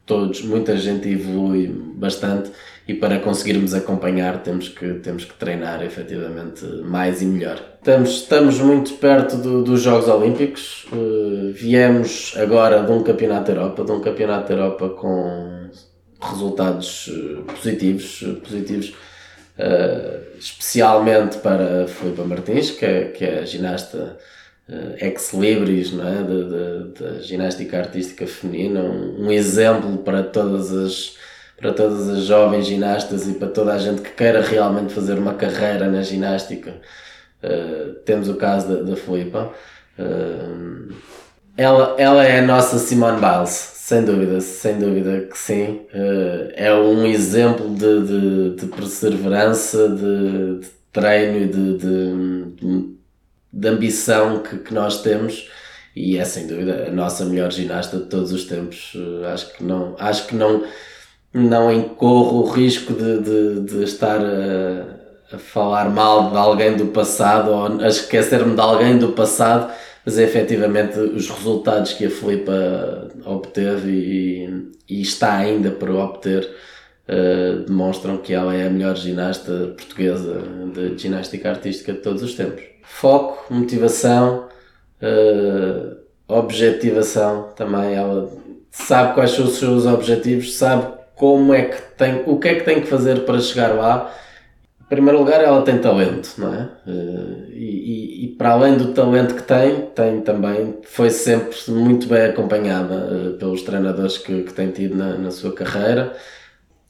Uh, 0.05 0.15
todos, 0.15 0.41
muita 0.43 0.77
gente 0.77 1.09
evolui 1.09 1.67
bastante 1.67 2.51
e 2.88 2.93
para 2.93 3.19
conseguirmos 3.19 3.74
acompanhar 3.74 4.43
temos 4.43 4.69
que, 4.69 4.95
temos 4.95 5.25
que 5.25 5.33
treinar 5.33 5.83
efetivamente 5.83 6.63
mais 6.83 7.21
e 7.21 7.25
melhor. 7.25 7.62
Estamos, 7.77 8.09
estamos 8.09 8.59
muito 8.59 8.93
perto 8.93 9.38
do, 9.38 9.63
dos 9.63 9.81
Jogos 9.81 10.07
Olímpicos, 10.07 10.85
uh, 10.91 11.51
viemos 11.53 12.33
agora 12.38 12.83
de 12.83 12.91
um 12.91 13.03
Campeonato 13.03 13.51
da 13.51 13.57
Europa, 13.57 13.83
de 13.83 13.91
um 13.91 14.01
Campeonato 14.01 14.47
da 14.47 14.53
Europa 14.53 14.89
com 14.89 15.69
resultados 16.21 17.07
uh, 17.07 17.43
positivos, 17.43 18.21
uh, 18.21 18.35
positivos 18.35 18.93
especialmente 20.38 21.38
para 21.38 21.88
Filipe 21.88 22.21
Martins, 22.24 22.71
que 22.71 22.85
é, 22.85 23.05
que 23.05 23.24
é 23.24 23.45
ginasta 23.45 24.17
ex-libris 25.00 25.91
não 25.91 26.07
é? 26.07 26.24
da 27.00 27.19
ginástica 27.22 27.77
artística 27.77 28.25
feminina, 28.25 28.81
um, 28.81 29.25
um 29.25 29.31
exemplo 29.31 30.00
para 30.00 30.24
todas 30.24 30.72
as 30.72 31.15
para 31.57 31.72
todas 31.72 32.10
as 32.10 32.24
jovens 32.25 32.65
ginastas 32.65 33.27
e 33.27 33.34
para 33.36 33.48
toda 33.48 33.74
a 33.74 33.77
gente 33.77 34.01
que 34.01 34.12
queira 34.12 34.41
realmente 34.41 34.93
fazer 34.93 35.17
uma 35.17 35.34
carreira 35.34 35.89
na 35.89 36.01
ginástica. 36.01 36.74
Uh, 37.41 37.93
temos 38.03 38.27
o 38.27 38.36
caso 38.36 38.67
da, 38.67 38.81
da 38.81 38.95
Filipa. 38.95 39.53
Uh, 39.98 40.93
ela, 41.55 41.95
ela 41.98 42.25
é 42.25 42.39
a 42.39 42.45
nossa 42.45 42.77
Simone 42.77 43.22
Biles, 43.22 43.50
sem 43.51 44.03
dúvida, 44.03 44.41
sem 44.41 44.77
dúvida 44.77 45.22
que 45.22 45.38
sim. 45.38 45.86
É 46.55 46.74
um 46.74 47.05
exemplo 47.05 47.69
de, 47.69 48.01
de, 48.01 48.55
de 48.57 48.65
perseverança, 48.65 49.88
de, 49.88 50.60
de, 50.60 50.67
treino 50.91 51.38
e 51.38 51.48
de, 51.48 51.77
de, 51.77 52.94
de 53.55 53.67
ambição 53.69 54.43
que, 54.43 54.57
que 54.57 54.74
nós 54.74 55.01
temos 55.01 55.50
e 55.95 56.17
é 56.17 56.25
sem 56.25 56.45
dúvida 56.45 56.88
a 56.88 56.91
nossa 56.91 57.24
melhor 57.24 57.51
ginasta 57.51 57.97
de 57.97 58.05
todos 58.05 58.33
os 58.33 58.43
tempos. 58.43 58.93
acho 59.31 59.53
que 59.53 59.63
não, 59.63 59.95
acho 59.97 60.27
que 60.27 60.35
não, 60.35 60.63
não 61.33 61.71
incorro 61.71 62.41
o 62.41 62.50
risco 62.50 62.93
de, 62.93 63.19
de, 63.21 63.62
de 63.62 63.83
estar 63.83 64.19
a, 64.19 65.35
a, 65.35 65.38
falar 65.38 65.89
mal 65.89 66.31
de 66.31 66.38
alguém 66.38 66.75
do 66.75 66.88
passado 66.88 67.50
ou 67.50 67.81
a 67.81 67.88
esquecer-me 67.88 68.55
de 68.55 68.62
alguém 68.62 68.97
do 68.97 69.13
passado, 69.13 69.74
mas 70.05 70.17
é 70.17 70.24
efetivamente 70.24 71.00
os 71.00 71.29
resultados 71.29 71.93
que 71.93 72.05
a 72.05 72.09
Filipa 72.09 73.09
obteve 73.25 73.89
e, 73.89 74.71
e 74.89 75.01
está 75.01 75.33
ainda 75.33 75.71
por 75.71 75.89
obter 75.91 76.43
uh, 77.07 77.63
demonstram 77.65 78.17
que 78.17 78.33
ela 78.33 78.53
é 78.53 78.67
a 78.67 78.69
melhor 78.69 78.97
ginasta 78.97 79.74
portuguesa 79.77 80.43
de 80.74 80.97
ginástica 80.97 81.50
artística 81.50 81.93
de 81.93 82.00
todos 82.00 82.21
os 82.21 82.33
tempos. 82.35 82.75
Foco, 82.85 83.53
motivação, 83.53 84.47
uh, 85.01 85.97
objetivação 86.27 87.49
também. 87.55 87.95
Ela 87.95 88.29
sabe 88.71 89.13
quais 89.13 89.31
são 89.31 89.45
os 89.45 89.57
seus 89.57 89.85
objetivos, 89.85 90.55
sabe 90.55 90.93
como 91.15 91.53
é 91.53 91.63
que 91.63 91.81
tem, 91.97 92.23
o 92.25 92.37
que 92.37 92.47
é 92.49 92.55
que 92.55 92.65
tem 92.65 92.81
que 92.81 92.87
fazer 92.87 93.25
para 93.25 93.39
chegar 93.39 93.73
lá. 93.73 94.13
Em 94.81 94.87
primeiro 94.87 95.17
lugar, 95.17 95.41
ela 95.41 95.63
tem 95.63 95.79
talento, 95.79 96.35
não 96.37 96.53
é? 96.53 96.69
Eh, 96.87 97.49
e, 97.53 98.25
e, 98.25 98.27
para 98.37 98.51
além 98.51 98.77
do 98.77 98.93
talento 98.93 99.33
que 99.33 99.41
tem, 99.41 99.87
tem 99.95 100.21
também, 100.21 100.77
foi 100.83 101.09
sempre 101.09 101.57
muito 101.69 102.07
bem 102.07 102.25
acompanhada 102.25 102.93
eh, 102.93 103.37
pelos 103.39 103.63
treinadores 103.63 104.17
que, 104.19 104.43
que 104.43 104.53
tem 104.53 104.69
tido 104.69 104.95
na, 104.95 105.17
na 105.17 105.31
sua 105.31 105.53
carreira 105.53 106.15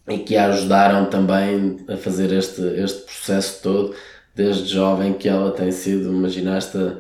e 0.10 0.20
que 0.20 0.36
a 0.36 0.48
ajudaram 0.48 1.06
também 1.06 1.78
a 1.88 1.96
fazer 1.98 2.34
este, 2.34 2.62
este 2.62 3.04
processo 3.04 3.62
todo, 3.64 3.96
desde 4.36 4.74
jovem 4.74 5.14
que 5.14 5.30
ela 5.30 5.52
tem 5.52 5.72
sido 5.72 6.12
uma 6.12 6.28
ginasta 6.28 7.00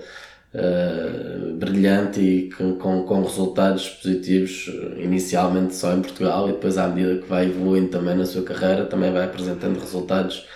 uh, 0.53 1.53
brilhante 1.55 2.21
e 2.21 2.49
com, 2.49 2.75
com, 2.75 3.03
com, 3.03 3.23
resultados 3.23 3.89
positivos, 3.89 4.71
inicialmente 4.97 5.75
só 5.75 5.93
em 5.93 6.01
Portugal 6.01 6.47
e 6.47 6.53
depois, 6.53 6.77
à 6.77 6.87
medida 6.87 7.21
que 7.21 7.27
vai 7.27 7.45
evoluindo 7.45 7.89
também 7.89 8.15
na 8.15 8.25
sua 8.25 8.41
carreira, 8.41 8.85
também 8.85 9.11
vai 9.11 9.25
apresentando 9.25 9.79
resultados 9.79 10.47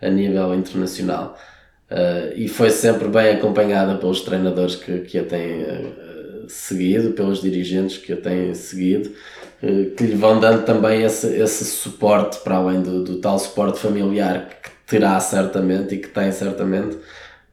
a 0.00 0.08
nível 0.08 0.54
internacional. 0.54 1.38
Uh, 1.90 2.32
e 2.34 2.48
foi 2.48 2.70
sempre 2.70 3.06
bem 3.08 3.34
acompanhada 3.34 3.96
pelos 3.96 4.22
treinadores 4.22 4.76
que, 4.76 5.00
que 5.00 5.18
a 5.18 5.24
têm 5.24 5.62
uh, 5.62 6.48
seguido, 6.48 7.10
pelos 7.10 7.42
dirigentes 7.42 7.98
que 7.98 8.14
a 8.14 8.16
têm 8.16 8.54
seguido, 8.54 9.12
que 9.96 10.04
lhe 10.04 10.16
vão 10.16 10.40
dando 10.40 10.64
também 10.64 11.04
esse, 11.04 11.28
esse 11.36 11.64
suporte, 11.64 12.40
para 12.40 12.56
além 12.56 12.82
do, 12.82 13.04
do 13.04 13.18
tal 13.18 13.38
suporte 13.38 13.78
familiar 13.78 14.48
que 14.60 14.70
terá 14.92 15.18
certamente 15.18 15.94
e 15.94 15.98
que 15.98 16.08
tem 16.08 16.30
certamente, 16.30 16.98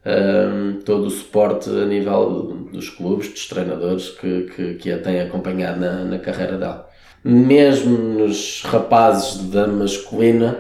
um, 0.06 0.82
todo 0.82 1.08
o 1.08 1.10
suporte 1.10 1.70
a 1.70 1.86
nível 1.86 2.68
dos 2.70 2.90
clubes, 2.90 3.30
dos 3.30 3.48
treinadores 3.48 4.10
que, 4.10 4.42
que, 4.54 4.74
que 4.74 4.92
a 4.92 4.98
têm 4.98 5.22
acompanhado 5.22 5.80
na, 5.80 6.04
na 6.04 6.20
carreira 6.20 6.58
dela. 6.58 6.90
Mesmo 7.24 7.98
nos 7.98 8.62
rapazes 8.66 9.38
da 9.50 9.68
masculina, 9.68 10.58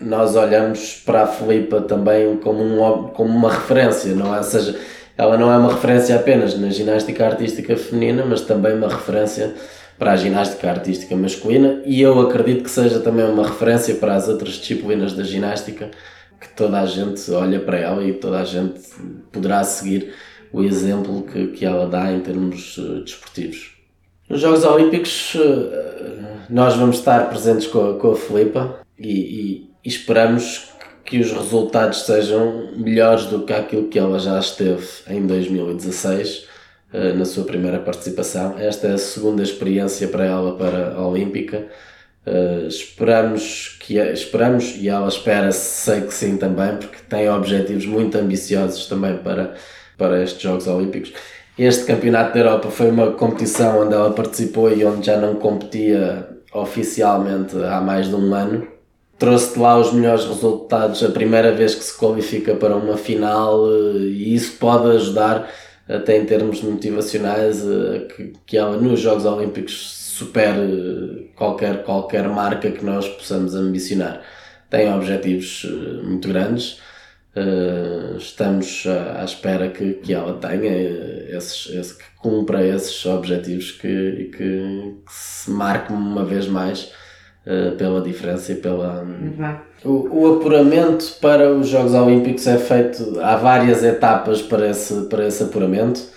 nós 0.00 0.34
olhamos 0.34 1.02
para 1.04 1.24
a 1.24 1.26
Filipa 1.26 1.82
também 1.82 2.38
como, 2.38 2.62
um, 2.62 3.08
como 3.08 3.36
uma 3.36 3.52
referência, 3.52 4.14
não 4.14 4.34
é? 4.34 4.38
Ou 4.38 4.44
seja, 4.44 4.78
ela 5.18 5.36
não 5.36 5.52
é 5.52 5.58
uma 5.58 5.74
referência 5.74 6.16
apenas 6.16 6.58
na 6.58 6.70
ginástica 6.70 7.26
artística 7.26 7.76
feminina, 7.76 8.24
mas 8.26 8.40
também 8.40 8.74
uma 8.74 8.88
referência 8.88 9.54
para 9.98 10.12
a 10.12 10.16
ginástica 10.16 10.70
artística 10.70 11.14
masculina 11.16 11.80
e 11.84 12.00
eu 12.02 12.18
acredito 12.20 12.64
que 12.64 12.70
seja 12.70 12.98
também 13.00 13.24
uma 13.24 13.46
referência 13.46 13.94
para 13.94 14.14
as 14.14 14.28
outras 14.28 14.54
disciplinas 14.54 15.12
da 15.12 15.22
ginástica 15.22 15.90
que 16.44 16.56
toda 16.56 16.80
a 16.80 16.86
gente 16.86 17.30
olha 17.30 17.58
para 17.58 17.78
ela 17.78 18.04
e 18.04 18.12
toda 18.12 18.40
a 18.40 18.44
gente 18.44 18.80
poderá 19.32 19.64
seguir 19.64 20.12
o 20.52 20.62
exemplo 20.62 21.22
que, 21.22 21.48
que 21.48 21.64
ela 21.64 21.86
dá 21.86 22.12
em 22.12 22.20
termos 22.20 22.76
uh, 22.78 23.02
desportivos. 23.02 23.72
Nos 24.28 24.40
Jogos 24.40 24.64
Olímpicos 24.64 25.34
uh, 25.34 26.44
nós 26.48 26.76
vamos 26.76 26.98
estar 26.98 27.28
presentes 27.28 27.66
com 27.66 27.90
a, 27.90 27.98
com 27.98 28.12
a 28.12 28.16
Filipa 28.16 28.80
e, 28.98 29.08
e, 29.08 29.70
e, 29.84 29.88
esperamos 29.88 30.70
que 31.04 31.18
os 31.18 31.32
resultados 31.32 32.02
sejam 32.02 32.72
melhores 32.76 33.26
do 33.26 33.44
que 33.44 33.52
aquilo 33.52 33.88
que 33.88 33.98
ela 33.98 34.18
já 34.18 34.38
esteve 34.38 34.86
em 35.08 35.26
2016 35.26 36.46
uh, 36.92 37.14
na 37.16 37.24
sua 37.24 37.44
primeira 37.44 37.78
participação. 37.78 38.58
Esta 38.58 38.88
é 38.88 38.92
a 38.92 38.98
segunda 38.98 39.42
experiência 39.42 40.08
para 40.08 40.24
ela 40.24 40.56
para 40.56 40.92
a 40.94 41.06
Olímpica 41.06 41.66
Uh, 42.26 42.66
esperamos 42.66 43.76
que 43.80 43.98
esperamos 43.98 44.76
e 44.78 44.88
ela 44.88 45.08
espera 45.08 45.52
sei 45.52 46.00
que 46.00 46.14
sim 46.14 46.38
também 46.38 46.76
porque 46.76 46.96
tem 47.06 47.28
objetivos 47.28 47.84
muito 47.84 48.16
ambiciosos 48.16 48.86
também 48.86 49.18
para 49.18 49.54
para 49.96 50.22
estes 50.22 50.42
Jogos 50.42 50.66
Olímpicos. 50.66 51.12
Este 51.58 51.84
campeonato 51.84 52.34
da 52.34 52.40
Europa 52.40 52.70
foi 52.70 52.90
uma 52.90 53.12
competição 53.12 53.82
onde 53.82 53.94
ela 53.94 54.10
participou 54.12 54.72
e 54.72 54.84
onde 54.84 55.06
já 55.06 55.16
não 55.16 55.36
competia 55.36 56.28
oficialmente 56.52 57.56
há 57.56 57.80
mais 57.80 58.08
de 58.08 58.14
um 58.14 58.34
ano. 58.34 58.66
Trouxe 59.18 59.54
de 59.54 59.60
lá 59.60 59.78
os 59.78 59.92
melhores 59.92 60.24
resultados 60.24 61.02
a 61.04 61.10
primeira 61.10 61.52
vez 61.52 61.74
que 61.74 61.84
se 61.84 61.96
qualifica 61.96 62.56
para 62.56 62.74
uma 62.74 62.96
final 62.96 63.64
eh, 63.70 63.98
e 63.98 64.34
isso 64.34 64.56
pode 64.58 64.96
ajudar 64.96 65.48
até 65.88 66.16
em 66.16 66.24
termos 66.24 66.60
motivacionais 66.62 67.64
eh, 67.64 68.08
que, 68.14 68.32
que 68.44 68.56
ela 68.56 68.76
nos 68.76 68.98
Jogos 68.98 69.24
Olímpicos 69.24 70.03
supere 70.14 71.32
qualquer, 71.34 71.82
qualquer 71.82 72.28
marca 72.28 72.70
que 72.70 72.84
nós 72.84 73.08
possamos 73.08 73.54
ambicionar. 73.54 74.22
Tem 74.70 74.92
objetivos 74.92 75.66
eh, 75.66 76.02
muito 76.02 76.28
grandes, 76.28 76.80
uh, 77.36 78.16
estamos 78.16 78.84
à 78.86 79.24
espera 79.24 79.68
que, 79.68 79.94
que 79.94 80.12
ela 80.14 80.34
tenha 80.34 80.72
esses, 81.36 81.72
esse, 81.74 81.98
que 81.98 82.04
cumpra 82.18 82.64
esses 82.64 83.04
objetivos 83.06 83.72
que, 83.72 83.88
e 83.88 84.24
que, 84.24 84.94
que 85.04 85.12
se 85.12 85.50
marque 85.50 85.92
uma 85.92 86.24
vez 86.24 86.46
mais 86.46 86.92
pela 87.76 88.00
diferença 88.00 88.52
e 88.52 88.54
pela. 88.54 89.02
Uhum. 89.02 89.58
O, 89.84 90.22
o 90.22 90.36
apuramento 90.36 91.18
para 91.20 91.52
os 91.52 91.68
Jogos 91.68 91.92
Olímpicos 91.92 92.46
é 92.46 92.56
feito, 92.56 93.20
há 93.20 93.36
várias 93.36 93.84
etapas 93.84 94.40
para 94.40 94.70
esse, 94.70 95.02
para 95.08 95.26
esse 95.26 95.42
apuramento 95.42 96.14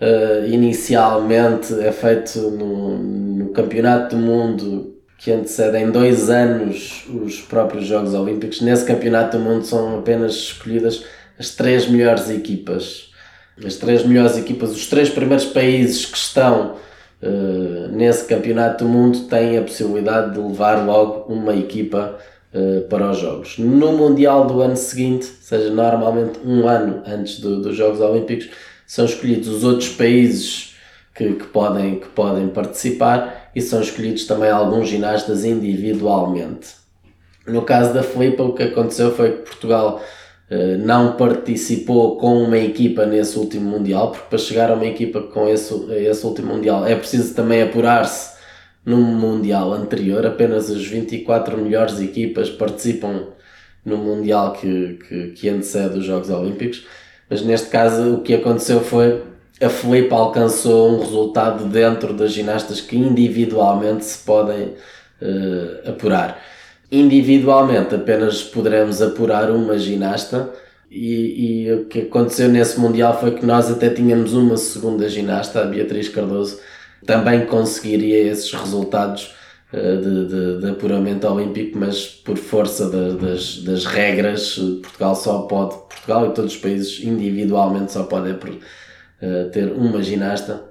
uh, 0.00 0.46
inicialmente 0.46 1.78
é 1.80 1.92
feito 1.92 2.38
no 2.50 3.29
Campeonato 3.52 4.16
do 4.16 4.22
Mundo 4.22 4.96
que 5.18 5.30
antecedem 5.30 5.90
dois 5.90 6.30
anos 6.30 7.04
os 7.08 7.40
próprios 7.42 7.84
Jogos 7.84 8.14
Olímpicos. 8.14 8.60
Nesse 8.60 8.84
Campeonato 8.84 9.36
do 9.36 9.44
Mundo 9.44 9.64
são 9.64 9.98
apenas 9.98 10.32
escolhidas 10.32 11.04
as 11.38 11.50
três 11.50 11.86
melhores 11.88 12.30
equipas 12.30 13.10
as 13.64 13.76
três 13.76 14.04
melhores 14.04 14.36
equipas, 14.36 14.70
os 14.70 14.86
três 14.86 15.10
primeiros 15.10 15.44
países 15.44 16.06
que 16.06 16.16
estão 16.16 16.76
uh, 17.22 17.88
nesse 17.92 18.24
campeonato 18.24 18.84
do 18.84 18.90
mundo 18.90 19.20
têm 19.26 19.58
a 19.58 19.62
possibilidade 19.62 20.34
de 20.34 20.38
levar 20.38 20.84
logo 20.84 21.32
uma 21.32 21.54
equipa 21.54 22.18
uh, 22.54 22.88
para 22.88 23.10
os 23.10 23.18
Jogos. 23.18 23.58
No 23.58 23.92
Mundial 23.92 24.46
do 24.46 24.60
ano 24.60 24.76
seguinte, 24.76 25.26
ou 25.26 25.42
seja, 25.42 25.70
normalmente 25.70 26.40
um 26.44 26.66
ano 26.66 27.02
antes 27.06 27.40
do, 27.40 27.60
dos 27.60 27.76
Jogos 27.76 28.00
Olímpicos, 28.00 28.48
são 28.86 29.04
escolhidos 29.04 29.48
os 29.48 29.62
outros 29.62 29.90
países 29.90 30.74
que, 31.14 31.34
que, 31.34 31.46
podem, 31.46 32.00
que 32.00 32.08
podem 32.08 32.48
participar 32.48 33.39
e 33.54 33.60
são 33.60 33.80
escolhidos 33.80 34.26
também 34.26 34.50
alguns 34.50 34.88
ginastas 34.88 35.44
individualmente. 35.44 36.80
No 37.46 37.62
caso 37.62 37.92
da 37.92 38.02
Filipa, 38.02 38.42
o 38.42 38.52
que 38.52 38.62
aconteceu 38.62 39.14
foi 39.14 39.32
que 39.32 39.42
Portugal 39.42 40.00
uh, 40.50 40.78
não 40.78 41.16
participou 41.16 42.16
com 42.16 42.42
uma 42.42 42.58
equipa 42.58 43.06
nesse 43.06 43.38
último 43.38 43.70
Mundial, 43.70 44.12
porque 44.12 44.26
para 44.28 44.38
chegar 44.38 44.70
a 44.70 44.74
uma 44.74 44.86
equipa 44.86 45.20
com 45.22 45.48
esse, 45.48 45.74
esse 45.92 46.24
último 46.24 46.54
Mundial 46.54 46.86
é 46.86 46.94
preciso 46.94 47.34
também 47.34 47.62
apurar-se 47.62 48.38
no 48.84 48.98
Mundial 48.98 49.72
anterior. 49.72 50.24
Apenas 50.26 50.70
as 50.70 50.84
24 50.84 51.58
melhores 51.58 52.00
equipas 52.00 52.50
participam 52.50 53.28
no 53.84 53.96
Mundial 53.96 54.52
que, 54.52 54.98
que, 55.08 55.28
que 55.30 55.48
antecede 55.48 55.98
os 55.98 56.04
Jogos 56.04 56.30
Olímpicos. 56.30 56.86
Mas 57.28 57.42
neste 57.42 57.68
caso, 57.68 58.14
o 58.14 58.22
que 58.22 58.34
aconteceu 58.34 58.80
foi 58.80 59.22
a 59.60 59.68
Filipe 59.68 60.12
alcançou 60.14 60.96
um 60.96 61.00
resultado 61.00 61.66
dentro 61.66 62.14
das 62.14 62.32
ginastas 62.32 62.80
que 62.80 62.96
individualmente 62.96 64.04
se 64.04 64.24
podem 64.24 64.68
uh, 65.20 65.90
apurar. 65.90 66.42
Individualmente 66.90 67.94
apenas 67.94 68.42
poderemos 68.42 69.02
apurar 69.02 69.50
uma 69.50 69.78
ginasta 69.78 70.50
e, 70.90 71.66
e, 71.66 71.72
o 71.72 71.84
que 71.84 72.00
aconteceu 72.00 72.48
nesse 72.48 72.80
Mundial 72.80 73.20
foi 73.20 73.32
que 73.32 73.46
nós 73.46 73.70
até 73.70 73.90
tínhamos 73.90 74.32
uma 74.32 74.56
segunda 74.56 75.08
ginasta, 75.08 75.60
a 75.60 75.66
Beatriz 75.66 76.08
Cardoso, 76.08 76.58
também 77.06 77.46
conseguiria 77.46 78.32
esses 78.32 78.52
resultados 78.52 79.32
uh, 79.72 79.96
de, 80.00 80.26
de, 80.26 80.60
de, 80.62 80.70
apuramento 80.70 81.28
olímpico, 81.28 81.78
mas 81.78 82.06
por 82.06 82.38
força 82.38 82.86
de, 82.86 83.18
das, 83.18 83.58
das 83.58 83.84
regras, 83.84 84.54
Portugal 84.82 85.14
só 85.14 85.42
pode, 85.42 85.76
Portugal 85.76 86.26
e 86.26 86.34
todos 86.34 86.54
os 86.54 86.58
países 86.58 87.04
individualmente 87.04 87.92
só 87.92 88.04
podem 88.04 88.34
uh, 89.22 89.50
ter 89.50 89.72
uma 89.72 90.02
ginasta 90.02 90.70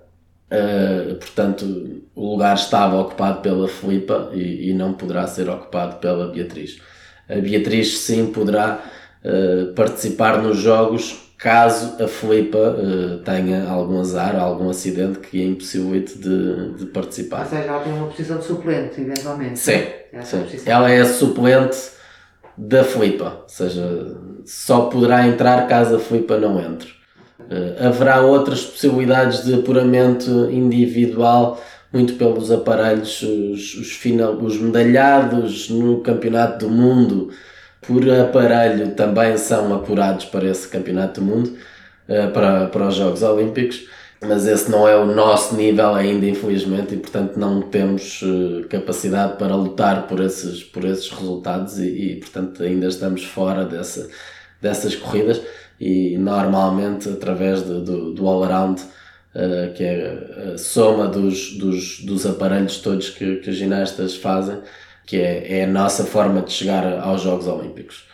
Uh, 0.51 1.13
portanto, 1.13 2.01
o 2.15 2.31
lugar 2.31 2.55
estava 2.55 2.99
ocupado 2.99 3.41
pela 3.41 3.67
Filipa 3.67 4.31
e, 4.33 4.71
e, 4.71 4.73
não 4.73 4.93
poderá 4.93 5.27
ser 5.27 5.47
ocupado 5.47 5.97
pela 5.97 6.31
Beatriz. 6.31 6.81
A 7.29 7.35
Beatriz 7.35 7.99
sim 7.99 8.31
poderá 8.31 8.83
uh, 9.23 9.73
participar 9.75 10.41
nos 10.41 10.57
jogos 10.57 11.29
caso 11.37 12.03
a 12.03 12.07
Filipa 12.07 12.75
tenha 13.23 13.69
algum 13.69 13.99
azar, 13.99 14.35
algum 14.35 14.69
acidente 14.69 15.19
que 15.19 15.41
a 15.41 15.45
impossibilite 15.45 16.17
de, 16.17 16.73
de 16.73 16.85
participar. 16.87 17.43
Ou 17.43 17.45
seja, 17.45 17.63
ela 17.63 17.79
tem 17.81 17.93
uma 17.93 18.07
posição 18.07 18.39
de 18.39 18.43
suplente, 18.43 18.99
eventualmente. 18.99 19.59
Sim, 19.59 19.83
sim. 20.23 20.63
ela 20.65 20.91
é 20.91 20.99
a 20.99 21.05
suplente 21.05 21.77
da 22.57 22.83
Filipa, 22.83 23.43
ou 23.43 23.47
seja, 23.47 24.17
só 24.45 24.87
poderá 24.87 25.25
entrar 25.27 25.65
caso 25.67 25.95
a 25.95 25.99
Filipa 25.99 26.37
não 26.37 26.59
entre. 26.59 26.98
Uh, 27.39 27.87
haverá 27.87 28.21
outras 28.21 28.63
possibilidades 28.63 29.43
de 29.43 29.55
apuramento 29.55 30.49
individual, 30.51 31.59
muito 31.91 32.13
pelos 32.13 32.51
aparelhos, 32.51 33.21
os, 33.21 33.75
os, 33.75 33.91
final, 33.91 34.33
os 34.33 34.59
medalhados 34.59 35.69
no 35.69 36.01
Campeonato 36.01 36.67
do 36.67 36.71
Mundo 36.71 37.29
por 37.81 38.07
aparelho 38.07 38.91
também 38.91 39.37
são 39.37 39.73
apurados 39.73 40.25
para 40.25 40.47
esse 40.47 40.67
Campeonato 40.67 41.21
do 41.21 41.25
Mundo, 41.25 41.57
uh, 42.07 42.31
para, 42.31 42.67
para 42.67 42.87
os 42.87 42.95
Jogos 42.95 43.23
Olímpicos, 43.23 43.87
mas 44.21 44.45
esse 44.45 44.69
não 44.69 44.87
é 44.87 44.95
o 44.97 45.05
nosso 45.05 45.55
nível 45.55 45.95
ainda, 45.95 46.25
infelizmente, 46.25 46.93
e 46.93 46.97
portanto 46.97 47.37
não 47.37 47.61
temos 47.61 48.21
uh, 48.21 48.67
capacidade 48.69 49.37
para 49.37 49.55
lutar 49.55 50.07
por 50.07 50.19
esses, 50.19 50.61
por 50.63 50.83
esses 50.83 51.09
resultados 51.09 51.79
e, 51.79 51.87
e 51.87 52.15
portanto 52.17 52.61
ainda 52.61 52.87
estamos 52.87 53.23
fora 53.23 53.63
dessa, 53.63 54.07
dessas 54.61 54.93
corridas 54.95 55.41
e 55.79 56.17
normalmente 56.17 57.09
através 57.09 57.63
de, 57.63 57.81
do, 57.81 58.13
do 58.13 58.27
all-around, 58.27 58.81
uh, 58.81 59.73
que 59.73 59.83
é 59.83 60.53
a 60.53 60.57
soma 60.57 61.07
dos, 61.07 61.57
dos, 61.57 62.01
dos 62.01 62.25
aparelhos 62.25 62.77
todos 62.77 63.09
que, 63.09 63.37
que 63.37 63.49
os 63.49 63.55
ginastas 63.55 64.15
fazem, 64.15 64.59
que 65.05 65.17
é, 65.17 65.59
é 65.59 65.63
a 65.63 65.67
nossa 65.67 66.03
forma 66.03 66.41
de 66.41 66.51
chegar 66.51 66.85
aos 66.99 67.21
Jogos 67.21 67.47
Olímpicos. 67.47 68.07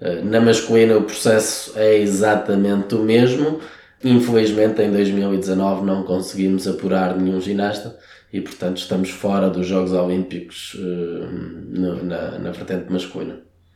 Uh, 0.00 0.24
na 0.24 0.40
masculina 0.40 0.96
o 0.96 1.02
processo 1.02 1.78
é 1.78 1.96
exatamente 1.96 2.94
o 2.94 3.00
mesmo, 3.00 3.60
infelizmente 4.02 4.80
em 4.80 4.90
2019 4.90 5.84
não 5.84 6.04
conseguimos 6.04 6.66
apurar 6.66 7.16
nenhum 7.18 7.38
ginasta 7.38 7.98
e 8.32 8.40
portanto 8.40 8.78
estamos 8.78 9.10
fora 9.10 9.50
dos 9.50 9.66
Jogos 9.66 9.92
Olímpicos 9.92 10.74
uh, 10.74 12.02
na, 12.02 12.38
na 12.38 12.50
vertente 12.50 12.90
masculina. 12.90 13.49